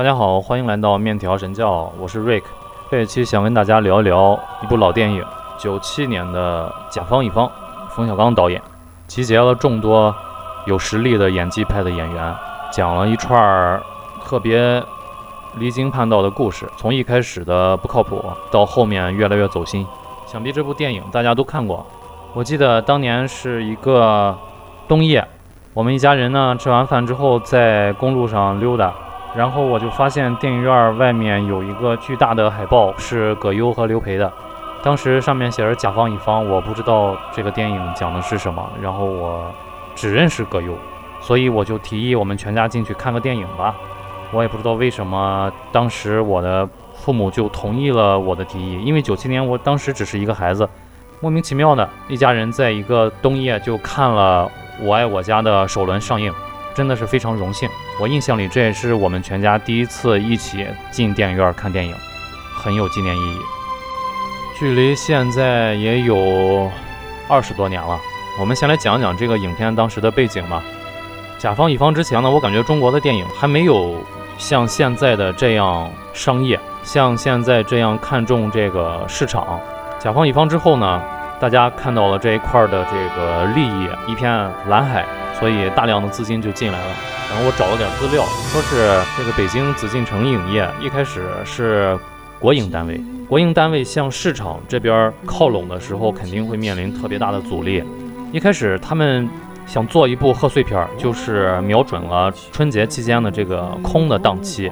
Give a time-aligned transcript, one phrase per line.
[0.00, 2.44] 大家好，欢迎来到面条神教，我是 Rik。
[2.90, 5.22] 这一期想跟大家聊一聊一部老电影，
[5.58, 7.46] 九七年的《甲方乙方》，
[7.90, 8.62] 冯小刚导演，
[9.06, 10.14] 集结了众多
[10.64, 12.34] 有实力的演技派的演员，
[12.72, 13.82] 讲了一串儿
[14.24, 14.82] 特别
[15.56, 19.86] 离经叛道的故事，从一开始的不靠谱，到后面越来越走心。
[20.24, 21.84] 想必这部电影大家都看过。
[22.32, 24.34] 我记得当年是一个
[24.88, 25.22] 冬夜，
[25.74, 28.94] 我们一家人呢吃完饭之后在公路上溜达。
[29.36, 34.30] 然后我就发现电影院外面有一个巨大的海报，是葛优和刘培的。
[34.82, 38.68] 当时上面写着“甲方乙方”，我不知道这个电影讲的是什么。
[38.82, 39.44] 然后我
[39.94, 40.74] 只认识葛优，
[41.20, 43.74] 所以我就提议我们全家进去看个电影吧。
[44.32, 50.68] 我也不知道为什么，当时我的父母就同意了我的提议，因为九七年我当时只是一个孩子，
[51.20, 54.50] 莫名其妙的一家人在一个冬夜就看了
[54.84, 56.32] 《我爱我家》的首轮上映。
[56.72, 57.68] 真的是非常荣幸，
[58.00, 61.94] 我印象里这也是我们全家第一次一起进电影院看电影，
[62.54, 63.38] 很有纪念意义。
[64.58, 66.70] 距离现在也有
[67.28, 68.00] 二十多年了，
[68.40, 70.62] 我们先来讲讲这个影片当时的背景吧。
[71.36, 74.02] 甲方乙方之前呢，我感觉中国的电影还没有
[74.38, 79.60] 像现在的这样商业，像现在这样看重这个市场。
[79.98, 81.02] 甲方乙方之后呢，
[81.38, 85.04] 大家看到了这一块的这个利益一片蓝海。
[85.40, 86.94] 所以大量的资金就进来了，
[87.30, 91.98] 然后我找了点资料，说是这个北京紫禁城影业一开始是
[92.38, 97.82] 国营单位，国营单位向市场这边靠拢的时候，肯定会面临特别大的阻力。
[98.32, 99.28] 一开始他们
[99.66, 104.70] 想做一部贺岁片，就是瞄准了春节期间的这个空的档期，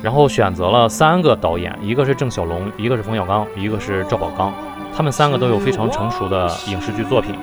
[0.00, 4.52] 然后选择了三个导演，一个是郑晓龙，一个是冯小刚，一个是赵宝刚，
[4.96, 7.34] 他们三个都有非常成熟的影视剧作品。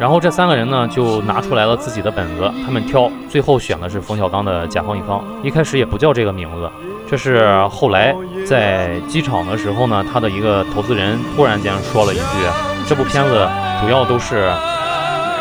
[0.00, 5.18] 然后这三个人呢，就拿出来了自己的本子，他们挑，最后选的是冯小刚的《甲方乙方》。
[5.42, 6.70] 一开始也不叫这个名字，
[7.08, 8.14] 这是后来
[8.46, 12.22] 在机场的时候呢，他的一个投资人突然间说了一句
[12.86, 13.48] ：“这部片子
[13.80, 14.52] 主要都是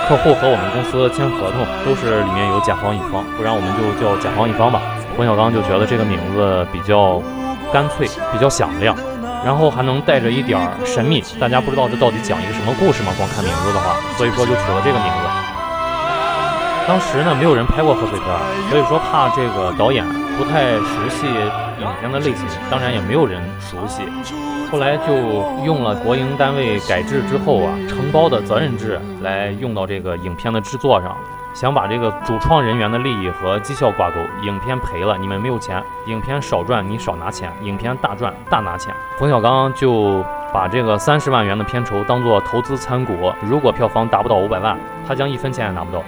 [0.07, 4.81] 客户和我们公司签合同，都是里面有甲方乙方，不然我们就叫甲方乙方吧。”
[5.15, 7.21] 冯小刚就觉得这个名字比较
[7.71, 8.95] 干脆，比较响亮。
[9.45, 13.11] 然后还能带着一点神秘，大家不知道这到底讲一个什么故事吗？
[13.17, 15.27] 光看名字的话，所以说就取了这个名字。
[16.87, 18.27] 当时呢，没有人拍过贺岁片，
[18.69, 20.05] 所以说怕这个导演
[20.37, 24.03] 不太熟悉影片的类型，当然也没有人熟悉。
[24.71, 25.13] 后来就
[25.65, 31.15] 用了国营单位改制之后啊，承包的责任制来用到这个影片的制作上。
[31.53, 38.93] 想把这个主创人员的利益和绩效挂钩，影片赔了你们没有钱，影片少赚你少拿钱，影片大赚大拿钱。
[39.17, 44.77] 冯小刚就把这个三十万元的片酬当做投资参股，如果票房达不到五百万，
[45.07, 46.03] 他将一分钱也拿不到。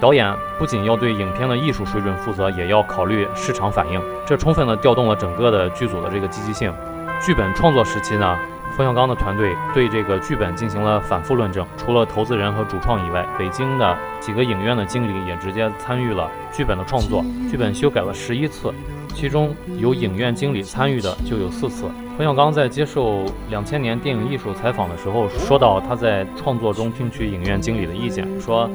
[0.00, 6.72] 导演不仅要对影片的艺术水准负责，也要考虑市场反应，这充分的调动了整个的剧组的这个积极性。
[7.20, 8.36] 剧本创作时期呢？
[8.76, 17.24] 冯小刚的团队对这个剧本进行了反复论证，除了投资人和主创以外，北京的几个影院的经理也直接参与了剧本的创作。
[17.48, 18.74] 剧本修改了十一次，
[19.14, 21.84] 其中有影院经理参与的就有四次。
[22.16, 28.68] 冯小刚在接受两千年电影艺术采访的时候说到，他在创作中听取影院经理的意见，说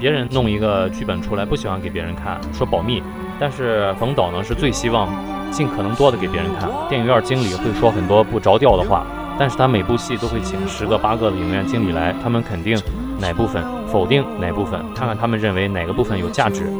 [0.00, 3.00] 别人弄一个剧本出来不喜欢给别人看，说保密，
[3.38, 5.08] 但是冯导呢是最希望
[5.52, 6.68] 尽可能多的给别人看。
[6.88, 9.06] 电影院经理会说很多不着调的话。
[9.38, 12.80] 但是他每部戏都会请十个八个的影院经理来，他们肯定
[13.18, 16.70] 哪部分，否定哪部分，看看他们认为哪个部分有价值。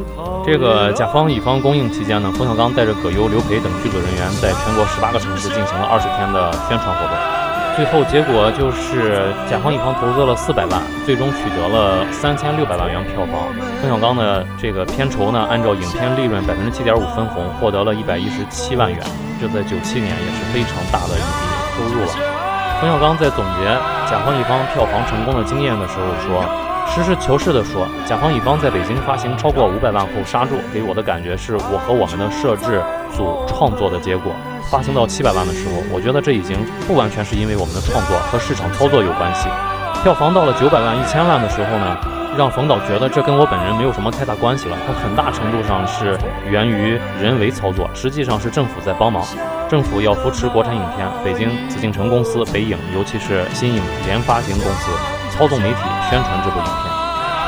[0.45, 7.17] 这个甲方乙方公映期间呢，冯小刚带着葛优、刘培等剧组人员在全国十八个城市进行了二十天的宣传活动。
[7.75, 13.51] 最后结果就是甲方乙方投资了四百万，最终取得了三千六百万元票房。
[13.81, 19.01] 冯小刚的这个片酬呢，按照影片利润百分之七点五分红，获得了一百一十七万元，
[19.41, 22.34] 这在九七年也是非常大的一笔收入了。
[22.81, 23.65] 冯小刚在总结
[24.05, 26.43] 甲方乙方票房成功的经验的时候说
[26.85, 32.83] ：“实事求是地说，甲方乙方在北京发行超过五百万后杀住，给我的感觉是我和我们的摄制
[33.15, 34.33] 组创作的结果。
[34.69, 39.47] 发行到七百万的时候，我觉得这已经不完全是因为我们的创作和市场操作有关系。
[40.03, 41.97] 票房到了九百万、一千万的时候呢？”
[42.37, 49.23] 让冯导觉得这跟我本人没有什么太大关系了，它很大程度上是源于人为操作，实际上是政府在帮忙。
[49.67, 54.91] 政府要扶持国产影片，北京紫禁城公司、北影，尤其是新影联发行公司，
[55.31, 55.79] 操纵媒体
[56.09, 56.95] 宣传这部影片。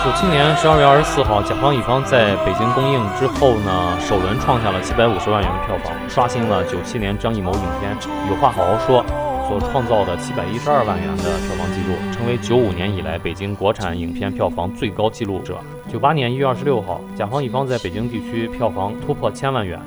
[0.03, 7.95] 九七年十二月二十四号，甲方乙方在北京公映之后呢，首轮创下了七百五十万元的票房，刷新了九七年张艺谋影片
[8.29, 9.03] 《有话好好说》。
[9.47, 15.57] 所创造的七百一十二万元的票房纪录，成为九五年以来北京国产影片票房最高纪录者。
[15.89, 19.79] 九八年一月二十六号，甲方乙方在北京地区票房突破千万元，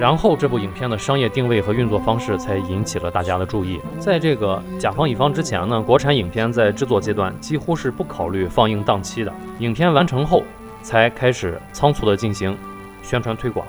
[0.00, 3.78] 然后这部影片的商业定位和运作方式才引起了大家的注意。
[3.98, 10.42] 在这个甲方乙方之前呢，国产影片在制作阶段几乎是不考虑放映档期的，影片完成后
[10.80, 12.56] 才开始仓促的进行
[13.02, 13.66] 宣传推广，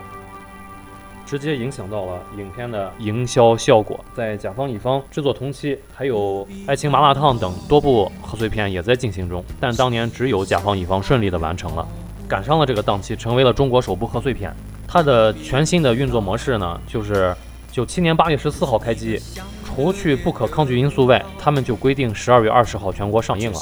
[1.26, 4.00] 直接影响到了影片的营销效果。
[4.14, 6.16] 在甲方乙方制作同期，还有
[6.66, 11.86] 《爱情麻辣烫》等多部贺岁片也在进行中，但当年只有甲方乙方顺利的完成了，
[12.26, 14.56] 赶上了这个档期，成为了中国首部贺岁片。
[14.94, 17.34] 它的全新的运作模式呢，就是
[17.72, 19.18] 九七年八月十四号开机，
[19.66, 23.60] 除去不可抗拒因素外，他们就规定十二月二十号全国上映了。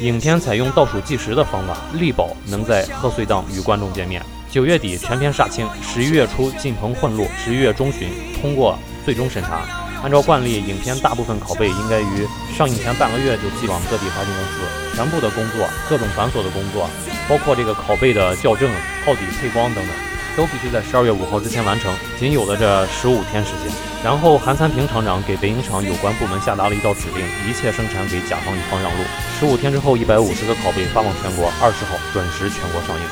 [0.00, 4.22] 影片采用倒数计时的方法，力保能在贺岁档与观众见面。
[4.50, 8.08] 九月底全片杀青，十一月初进棚混录，十一月中旬
[8.40, 9.60] 通过最终审查。
[10.02, 12.26] 按照惯例，影片大部分拷贝应该于
[12.56, 16.88] 上映前半个月就寄往各地发行公司，全部的工作，各种繁琐的工作，
[17.28, 18.70] 包括这个拷贝的校正、
[19.04, 20.11] 套底、配光等等。
[20.36, 23.72] 都必须在十二月五号之前完成，仅有的这十五天时间。
[24.02, 29.04] 然后韩三平厂长给北影厂有关部门下达了一道指令，一切生产给甲方乙方让路。
[29.38, 33.02] 十五天之后，一百五十个拷贝发往全国，二十号准时全国上映，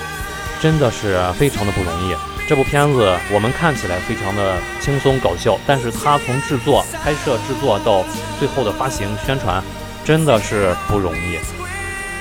[0.61, 2.15] 真的是非常的不容易。
[2.49, 8.03] 这部片子我们看起来非常的轻松搞笑，但是它从制作、拍摄、制作到
[8.39, 9.63] 最后的发行、宣传，
[10.05, 11.39] 真的是不容易，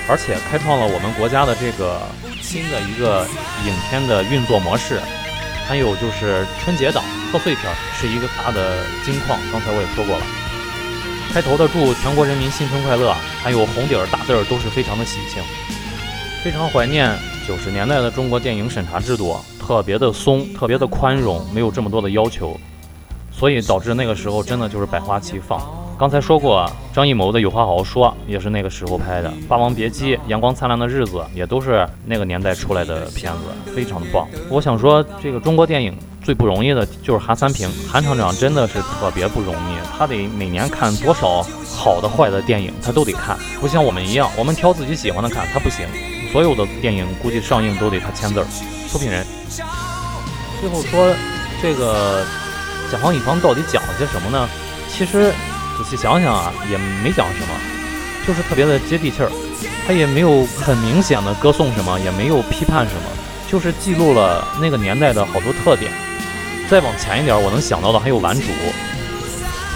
[0.06, 2.00] 而且开创了我们国家的这个。
[2.40, 3.26] 新的一个
[3.66, 5.00] 影片的运作模式，
[5.66, 9.38] 还有就是春节档贺岁片是一个大的金矿。
[9.52, 10.24] 刚才我也说过了，
[11.32, 15.42] 开头的祝全国人民新春快乐，还有红底儿大字儿都是非常的喜庆。
[16.42, 17.14] 非常怀念
[17.46, 22.58] 九十年代的中国电影审查制度，特别的松，特别的宽容，没有这么多的要求，
[23.30, 25.60] 所以导致那个时候真的就是百花齐放。
[26.00, 34.26] 刚才说过，张艺谋的《有话好好说》也是那个时候拍的，《霸王别姬》《阳光灿烂的日子》也都是那个年代出来的片子，非常的棒。
[34.48, 45.86] 我想说，这个中国电影最不容易的就是韩三平，韩厂长真的是特别不容易，他得每年看多少好的坏的电影，他都得看，不像我们一样，我们挑自己喜欢的看，他不行，
[46.32, 48.46] 所有的电影估计上映都得他签字儿。
[48.88, 49.22] 出品人，
[50.62, 51.14] 最后说
[51.60, 52.24] 这个
[52.90, 54.48] 甲方乙方到底讲了些什么呢？
[54.88, 55.30] 其实。
[55.82, 57.54] 仔细想想啊，也没讲什么，
[58.26, 59.32] 就是特别的接地气儿。
[59.86, 63.02] 他也没有很明显的歌颂什么，也没有批判什么，
[63.50, 65.90] 就是记录了那个年代的好多特点。
[66.68, 68.42] 再往前一点，我能想到的还有《顽主》，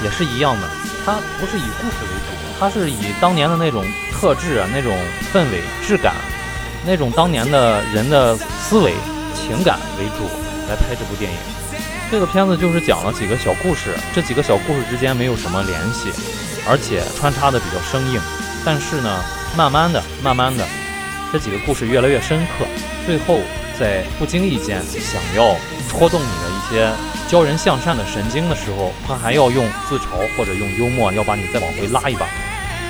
[0.04, 0.68] 也是一样的。
[1.06, 4.94] 它不是以故事为主，它是以当年的那种特质、那种
[5.32, 6.14] 氛围、质感、
[6.84, 8.92] 那种当年的人的思维、
[9.34, 10.28] 情感为主
[10.68, 11.38] 来拍这部电影。
[12.14, 16.12] 这个片子就是讲了几个小故事，这几个小故事之间没有什么联系，
[16.64, 18.20] 而且穿插的比较生硬。
[18.64, 19.20] 但是呢，
[19.56, 20.64] 慢慢的、慢慢的，
[21.32, 22.64] 这几个故事越来越深刻。
[23.04, 23.40] 最后
[23.76, 25.56] 在不经意间想要
[25.90, 26.88] 戳动你的一些
[27.26, 32.28] 教人向善的神经的时候，他还要用自嘲或者用幽默要把你再往回拉一把。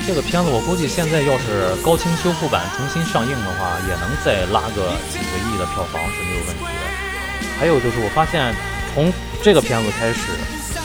[0.07, 7.57] 这个片子我估计现在要是高清修复版重新上映的话，也能再拉个几个亿的票房是没有问题的。
[7.59, 8.55] 还有就是我发现。
[8.95, 9.13] 从
[9.43, 10.31] 这个片子开始，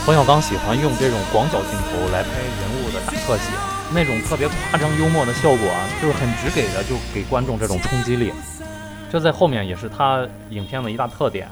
[0.04, 3.44] 冯小刚喜欢用这种广角镜头来拍人物的大特写，
[3.94, 8.34] 那种特别夸张幽默的效果啊，就是很直给的，就给观众这种冲击力。
[9.12, 11.48] 这在后面也是他影片的一大特点。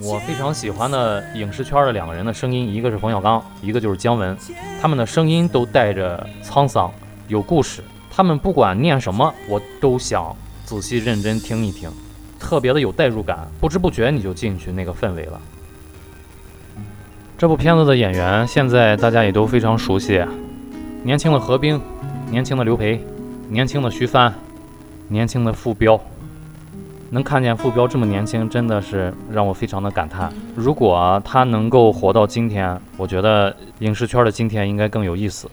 [0.00, 4.34] 我非常喜欢的影视圈的两个人的声音，一个是冯小刚，一个就是姜文，
[4.80, 6.90] 他们的声音都带着沧桑，
[7.26, 7.84] 有故事。
[8.10, 10.34] 他们不管念什么，我都想
[10.64, 11.90] 仔细认真听一听，
[12.38, 15.38] 特别的有代入感，不知不觉你就进去那个氛围了。
[17.38, 20.20] 这部片子的演员现在大家也都非常熟悉，
[21.04, 21.80] 年轻的何冰，
[22.32, 23.00] 年轻的刘培，
[23.48, 24.34] 年轻的徐帆，
[25.06, 25.98] 年轻的傅彪。
[27.10, 30.32] 能看见傅彪这么年轻，真的是让我非常的感叹。
[30.56, 35.48] 如果他能够活到今天，我觉得影视圈的今天应该更有意思。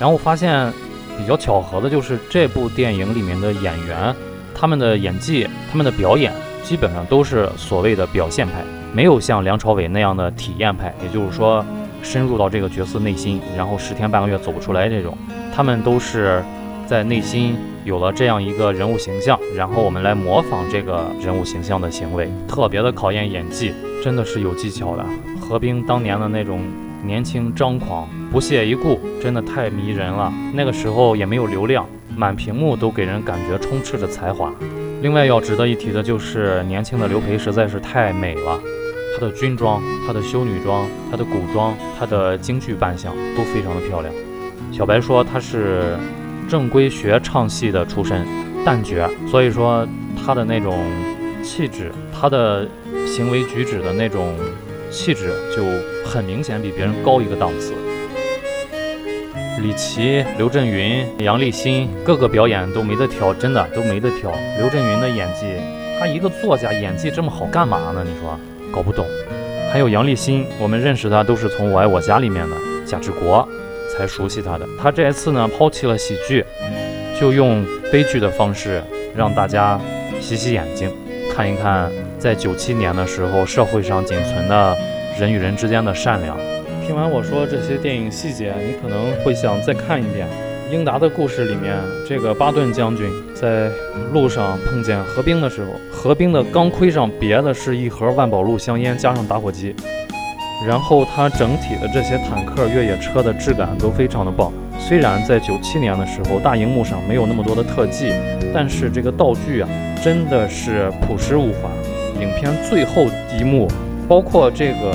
[0.00, 0.72] 然后发现
[1.16, 4.12] 比较巧合的就是这部电影里面的演员，
[4.52, 6.32] 他们的演技，他们的表演，
[6.64, 8.64] 基本上都是所谓的表现派。
[8.92, 11.64] 没有像梁朝伟那样的体验派，也就是说，
[12.02, 15.16] 深入到这个角色内心，然后十天半个月走不出来这种。
[15.54, 16.42] 他们都是
[16.86, 25.04] 在内心有了这样一个人物形象，然后我们来模仿这个人物形象的行为，特别的考验演技，真的是有技巧的。
[25.40, 26.60] 何冰当年的那种
[27.04, 30.32] 年轻张狂、不屑一顾，真的太迷人了。
[30.54, 34.52] 那个时候也没有流量，满屏幕都给人感觉充斥着才华。
[35.02, 38.60] 另外要值得一提的就是年轻的刘培实在是太美了。
[39.14, 44.12] 她的军装、她的修女装、她的古装、她的京剧扮相都非常的漂亮。
[44.72, 45.96] 小白说她是
[46.48, 48.26] 正规学唱戏的出身，
[48.64, 49.86] 旦角，所以说
[50.24, 50.78] 她的那种
[51.42, 52.66] 气质、她的
[53.06, 54.34] 行为举止的那种
[54.90, 55.62] 气质就
[56.04, 57.72] 很明显比别人高一个档次。
[59.62, 64.30] 李琦、刘震云、杨立新，各个表演都没得挑，真的都没得挑。
[64.58, 65.46] 刘震云的演技，
[65.98, 68.04] 他一个作家演技这么好，干嘛呢？
[68.04, 68.38] 你说
[68.72, 69.06] 搞不懂。
[69.72, 73.48] 还有杨立新，我们认识他都是从《我爱我家》里面的贾志国
[73.90, 74.68] 才熟悉他的。
[74.80, 76.44] 他这一次呢，抛弃了喜剧，
[77.18, 78.82] 就用悲剧的方式
[79.16, 79.80] 让大家
[80.20, 80.90] 洗洗眼睛，
[81.34, 84.76] 看一看在九七年的时候社会上仅存的
[85.18, 86.36] 人与人之间的善良。
[86.86, 90.24] 听完我说这些电影细节，你可能会想再看一遍。
[90.70, 91.74] 英达的故事里面，
[92.08, 93.68] 这个巴顿将军在
[94.12, 99.74] 路上碰见何冰的时候，何冰的钢盔上别的是一盒万宝路香烟加上打火机，
[100.64, 104.52] 然后它整体的这些坦克、越野车的质感都非常的棒。
[104.78, 108.12] 虽然在九七年的时候大荧幕上没有那么多的特技，
[108.54, 109.68] 但是这个道具啊
[110.04, 111.68] 真的是朴实无华。
[112.20, 113.66] 影片最后一幕，
[114.08, 114.94] 包括这个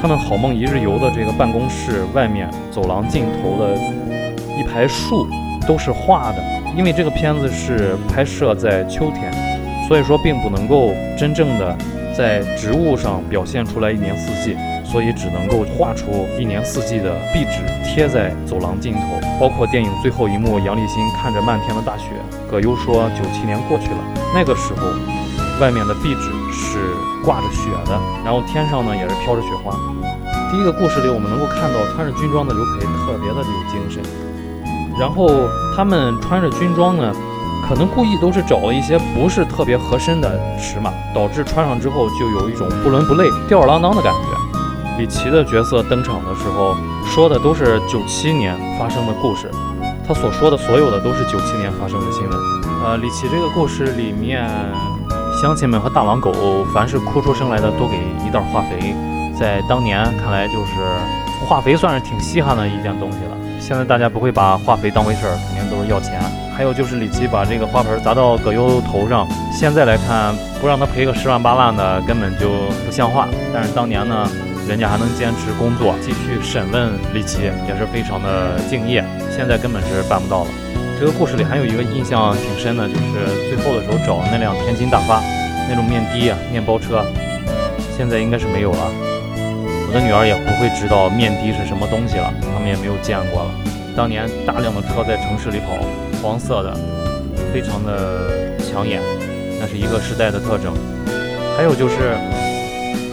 [0.00, 3.76] 他们好梦一日游的这个办公室外面走廊尽头的。
[4.58, 5.28] 一排树
[5.68, 6.42] 都是画的，
[6.74, 9.30] 因为这个片子是拍摄在秋天，
[9.86, 11.76] 所以说并不能够真正的
[12.16, 19.00] 在植物上表现出来一年四季，所以只能够画出一年四季的壁纸贴在走廊尽头。
[19.38, 22.04] 包括电影最后一幕，杨立新看着漫天的大雪，
[22.50, 23.98] 葛优说九七年过去了，
[24.34, 24.86] 那个时候
[25.60, 29.76] 外面的壁纸是挂着雪的，然后天上呢也是飘着雪花。
[30.50, 34.02] 第一个故事里我们能够看到穿着军装的刘培特别的有精神。
[34.98, 35.28] 然后
[35.76, 37.12] 他们穿着军装呢，
[37.68, 44.98] 可能故意都是找了一些不是特别合身的尺码，导致穿上之后就有一种不伦不类、吊儿郎当的感觉。
[44.98, 49.50] 李琦的角色登场的时候，说的都是九七年发生的故事，
[50.08, 52.38] 他所说的所有的都是九七年发生的新闻。
[52.82, 54.48] 呃，李琦这个故事里面，
[55.40, 58.94] 乡亲们和大狼狗凡是哭出声来的都给一袋化肥，
[59.38, 60.72] 在当年看来就是
[61.46, 63.36] 化肥算是挺稀罕的一件东西了。
[63.60, 66.18] 现在大家不会把化肥当回事儿，肯定都是要钱。
[66.56, 72.48] 还有就是李琦把这个花盆砸到葛优头上，现在来看不让他赔个十万八万的根本就
[72.86, 73.28] 不像话。
[73.52, 74.26] 但是当年呢，
[74.66, 79.04] 人家还能坚持工作，继续审问李琦，也是非常的敬业。
[79.30, 80.50] 现在根本是办不到了。
[80.98, 85.20] 这个故事里还有一个印象挺深的，就是最后的时候找那辆天津大发，
[85.68, 87.04] 那种面的、面包车，
[87.94, 88.90] 现在应该是没有了。
[89.88, 93.50] 我的女儿也不会知道面的是什么东西了，他们也没有见过了。
[93.94, 95.76] 当年大量的车在城市里跑，
[96.22, 96.72] 黄色的，
[97.52, 98.98] 非常的抢眼，
[99.60, 100.72] 那是一个时代的特征。
[101.58, 102.16] 还有就是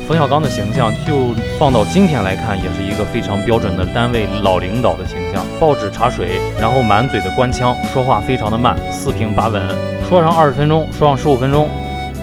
[0.05, 5.45] 冯小刚的形象，就放到今天来看，也是一个非常标准的单位老领导的形象。
[5.61, 9.61] 报纸茶水，然后满嘴的官腔，说话非常的慢，四平八稳，
[10.09, 11.69] 说上二十分钟，说上十五分钟，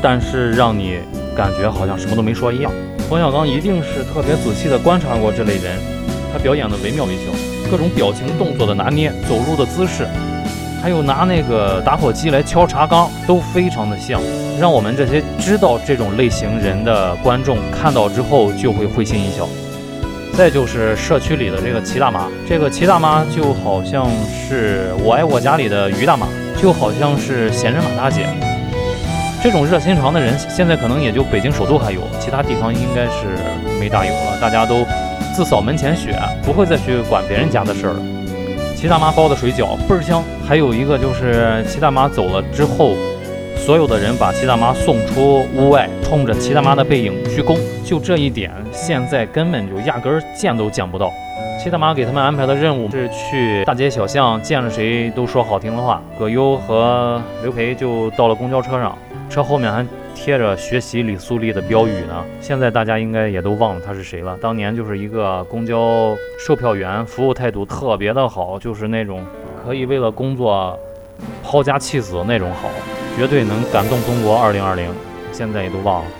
[0.02, 0.98] 但是让你
[1.34, 2.70] 感觉好像什么都没说一样。
[3.08, 5.78] 冯小刚一定是特别仔细地观察过这类人，
[6.32, 7.32] 他表演的惟妙惟肖，
[7.70, 10.06] 各种表情动作的拿捏，走路的姿势，
[10.82, 14.20] 还有拿那个打火机来敲茶缸，都非常的像，
[14.60, 19.48] 让我们这些知道这种类型人的观众看到之后就会会心一笑。
[20.36, 26.26] 再就是社区里的这个齐大妈，这个齐大妈就好像是我爱我家里的于大妈，
[26.60, 28.26] 就好像是闲人马大姐。
[29.42, 33.26] 这种热心肠的人，现在可能也就北京首都还有，其他地方应该是
[33.80, 34.38] 没大有了。
[34.40, 34.84] 大家都
[35.34, 36.14] 自扫门前雪，
[36.44, 38.00] 不会再去管别人家的事儿了。
[38.76, 40.22] 齐大妈包的水饺倍儿香。
[40.46, 42.96] 还有一个就是齐大妈走了之后，
[43.60, 47.56] 所有的人把齐大妈送出屋外，冲着齐大妈的背影鞠躬。
[47.84, 51.12] 就这一点，现在根本就压根儿见都见不到。
[51.62, 56.02] 齐大妈给他们安排的任务是去大街小巷，见了谁都说好听的话。
[56.18, 58.96] 葛优和刘培就到了公交车上。
[59.28, 62.24] 车后面还贴着“学习李素丽”的标语呢。
[62.40, 64.36] 现在大家应该也都忘了他是谁了。
[64.40, 69.24] 当年就是一个公交售票员，服务态度特别的好，就是那种
[69.62, 70.76] 可以为了工作
[71.44, 72.68] 抛家弃子那种好，
[73.20, 74.90] 绝对能感动中国二零二零。
[75.30, 76.10] 现在也都忘了。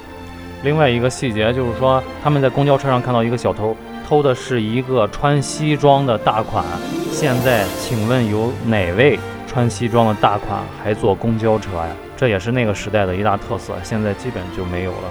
[0.62, 3.74] 另外一个细节就是说，他们在公交车上看到一个小偷，
[4.06, 6.62] 偷的是一个穿西装的大款。
[7.10, 11.88] 现在请问有哪位穿西装的大款还坐公交车呀？
[12.18, 15.08] 这也是那个时代的一大特色，现在基本就没有了。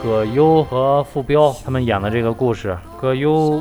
[0.00, 3.60] 葛优和傅彪他们演的这个故事，葛优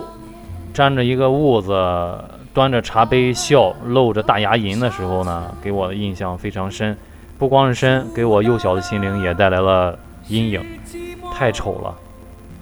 [0.72, 6.96] 沾着一个痦子，端着茶杯笑，露着大牙龈的时候呢，给我的印象非常深。
[7.44, 10.64] 不光是深，给我幼小的心灵也带来了阴影，
[11.34, 11.94] 太丑了。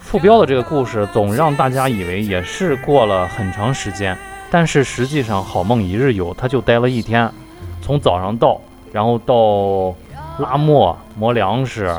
[0.00, 4.18] 傅彪的这个故事总让大家以为也是过了很长时间，
[4.50, 7.30] 但是实际上好梦一日游，他就待了一天，
[7.80, 8.60] 从早上到，
[8.92, 9.96] 然后到。
[10.38, 11.94] 拉磨磨粮食，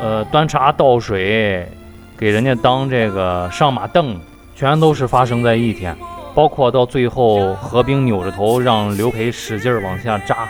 [0.00, 1.68] 呃，端茶倒水，
[2.16, 4.18] 给给人家当这个上马凳，
[4.56, 5.94] 全都是发生在一天。
[6.34, 10.48] 包括到最后，何冰扭着头让刘培使劲往下扎，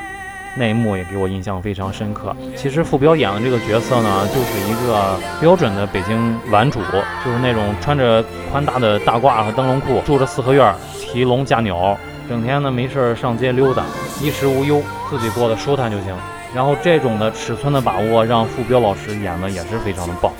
[0.56, 2.34] 那一幕也给我印象非常深刻。
[2.56, 6.80] 其实傅彪演的这个角色呢，就是一个标准的北京顽主，
[7.24, 11.96] 就是那种穿着宽大的大褂和灯笼裤，住着四合院，提笼架鸟，
[12.28, 13.82] 整天呢没事上街溜达，
[14.20, 16.14] 衣食无忧，自己过得舒坦就行。
[16.54, 20.32] 然后这种的尺寸的把握，让傅彪老师演的也是非常的棒。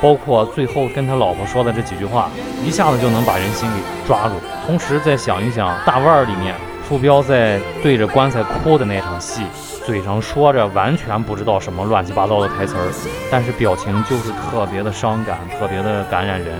[0.00, 2.28] 包括最后跟他老婆说的这几句话，
[2.64, 4.34] 一下子就能把人心给抓住。
[4.66, 6.56] 同时再想一想，大腕儿里面
[6.88, 9.42] 傅彪在对着棺材哭的那场戏，
[9.86, 12.92] 嘴上说着完全不知道什么乱七八糟的台词儿，
[13.30, 16.54] 但是表情就是特别的伤感，特别的感染人，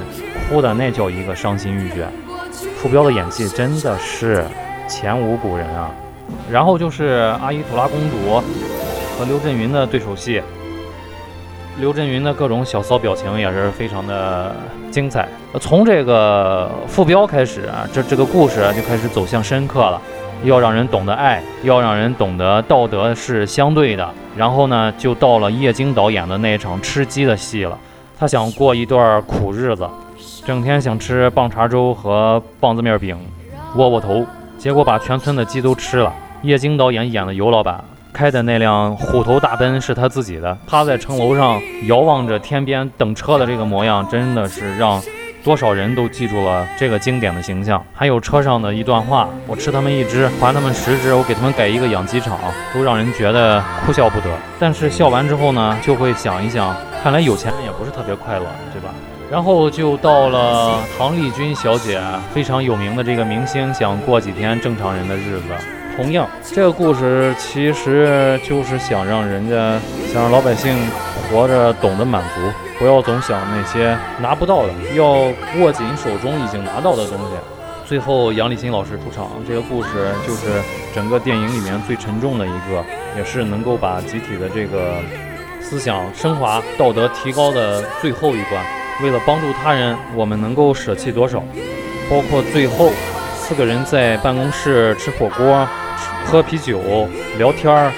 [0.49, 2.09] 哭的那叫一个伤心欲绝。
[2.77, 4.45] 傅彪的演技真的是
[4.89, 5.91] 前无古人啊！
[6.51, 8.41] 然后就是阿依图拉公主
[9.19, 10.43] 和刘震云的对手戏。
[11.83, 14.55] 刘震云的各种小骚表情也是非常的
[14.89, 15.29] 精彩。
[15.61, 20.01] 从这个副标开始啊，这这个故事就开始走向深刻了，
[20.45, 24.09] 要让人懂得爱，要让人懂得道德是相对的。
[24.37, 27.77] 然后呢，就到了叶京导演的那一场吃鸡的戏了。
[28.17, 29.85] 他想过一段苦日子，
[30.47, 33.19] 整天想吃棒碴粥和棒子面饼、
[33.75, 34.25] 窝窝头，
[34.57, 36.15] 结果把全村的鸡都吃了。
[36.43, 37.83] 叶京导演演的尤老板。
[38.13, 45.01] 开的那辆虎头大奔是他自己的，他在城楼上遥望着天边等车的这个模样，真的是让
[45.43, 47.83] 多少人都记住了这个经典的形象。
[47.93, 52.39] 还有车上的一段话：“我吃他们一只，还他们十只，我给他们改一个养鸡场”，
[52.75, 54.27] 都让人觉得哭笑不得。
[54.61, 58.95] 但是笑完之后呢，就会想一想，看来有钱人也不是特别快乐，对吧？
[59.31, 61.99] 然后就到了唐丽君小姐
[62.35, 65.49] 非常有名的这个明星，想过几天正常人的日子。
[65.95, 69.79] 同样，这个故事其实就是想让人家，
[70.13, 70.75] 想让老百姓
[71.31, 72.41] 活着懂得满足，
[72.79, 75.05] 不要总想那些拿不到的，要
[75.61, 77.35] 握紧手中已经拿到的东西。
[77.85, 79.89] 最后，杨立新老师出场，这个故事
[80.27, 80.63] 就是
[80.95, 82.83] 整个电影里面最沉重的一个，
[83.17, 84.97] 也是能够把集体的这个
[85.61, 88.65] 思想升华、道德提高的最后一关。
[89.03, 91.43] 为了帮助他人，我们能够舍弃多少？
[92.11, 92.91] 包括最后
[93.37, 95.69] 四个人在办公室吃火锅。
[96.25, 97.93] 喝啤酒聊天儿，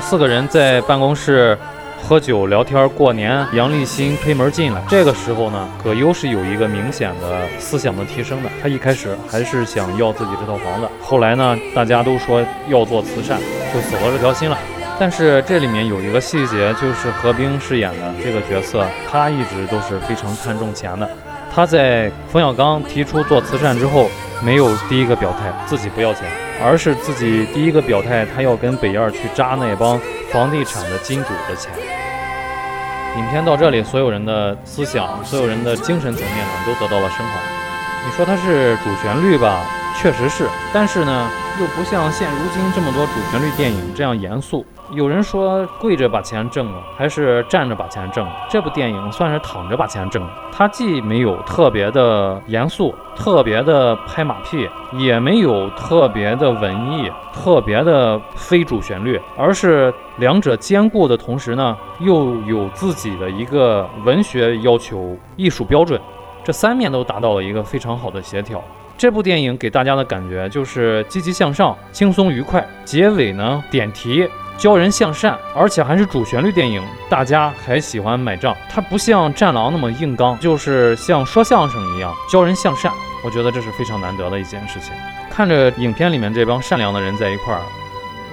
[0.00, 1.58] 四个人在办公室
[2.00, 3.44] 喝酒聊天过年。
[3.52, 8.50] 杨立新推门进来，这个时候呢，葛优是有一个明显的思想的提升的。
[8.62, 13.40] 他一开始还是想要自己这套房子，后来呢，大家都说要做慈善，
[13.74, 14.56] 就死了这条心了。
[14.98, 21.08] 但是这里面有一个细节，就是何冰饰演的这个角色，他一直都是非常看重钱的。
[21.52, 24.08] 他在冯小刚提出做慈善之后，
[24.42, 26.24] 没有第一个表态自己不要钱。
[26.62, 30.00] 而是自己第一个表态，他要跟北燕去扎那帮
[30.32, 31.70] 房地产的金主的钱。
[33.16, 37.32] 影片到这里，所有人的思想、所有人的精神层面呢，都得到了升华。
[38.04, 39.64] 你说它是主旋律吧，
[39.98, 41.28] 确实是，但是呢，
[41.58, 44.64] 又不像现如今这么多主旋律电影这样严肃。
[44.92, 48.32] 有人说跪着把钱挣了，还是站着把钱挣了？
[48.48, 50.30] 这部电影算是躺着把钱挣了。
[50.52, 66.00] 它既没有特别的严肃、特别的拍马屁，也没有特别的文艺、特别的非主旋律，而是两者兼顾的同时呢，又有自己的一个文学要求、艺术标准，
[66.44, 68.62] 这三面都达到了一个非常好的协调。
[68.98, 72.66] 这部电影给大家的感觉就是积极向上、轻松愉快。
[72.84, 74.28] 结尾呢，点题。
[74.56, 78.56] 教人向善，而且还是主旋律电影，大家还喜欢买账。
[78.70, 82.90] 它不像《战狼》那么硬刚，就是像说相声一样教人向善。
[83.22, 84.94] 我觉得这是非常难得的一件事情。
[85.30, 87.60] 看着影片里面这帮善良的人在一块儿，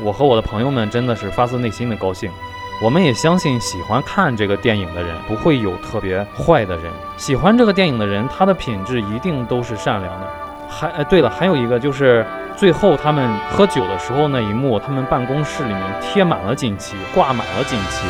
[0.02, 2.32] 我和我的朋友们真的是发自内心的高兴。
[2.82, 10.28] 我们也相信喜欢看这个电影的人不会有特别坏的人，喜欢这个电影的人，他的品质一定都是善良的。
[10.74, 12.26] 还呃，对了，还有一个就是。
[12.56, 18.06] 最后他们喝酒的时候那一幕，他们办公室里面贴满了锦旗，挂满了锦旗。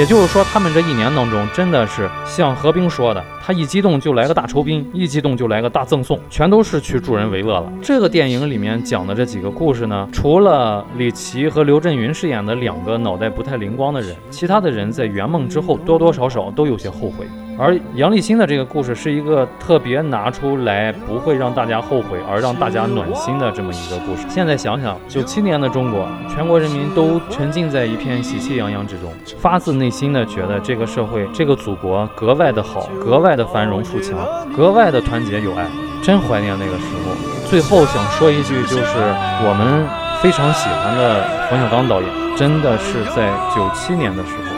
[0.00, 7.70] 也就是说，他们这一年当中，真的是像何冰说的，他一激动就来个大酬宾，一激动就来个大赠送，全都是去助人为乐了。
[7.82, 17.26] 这个电影里面讲的这几个故事呢，除了李琦和刘震云饰演的两个脑袋不太灵光的人，其他的人在圆梦之后多多少少都有些后悔。
[17.56, 24.26] 而杨立新的这个故事是一个特别拿出来不会让大家后悔，而让大家暖心的这么一个故事。
[24.28, 34.18] 现在想想，九七年的中国，全国人民都沉浸在一片喜气洋洋之中，发自内心的觉得这个社会、这个祖国格外的好，格外的繁荣富强，
[34.56, 35.66] 格外的团结友爱，
[36.02, 37.14] 真怀念那个时候。
[37.48, 38.98] 最后想说一句，就是
[39.46, 39.86] 我们
[40.20, 44.53] 非常喜欢的冯小刚导演，真的是在九七年的时候。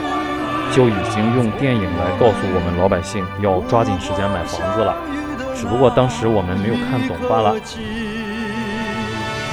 [0.71, 4.93] 就已经用电影来告诉我们老百姓要抓紧时间买房子了，
[5.55, 7.55] 只不过当时我们没有看懂罢了。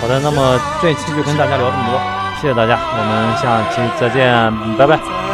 [0.01, 2.01] 好的，那么这一期就跟大家聊这么多，
[2.41, 5.34] 谢谢大家，我们下期再见，拜拜。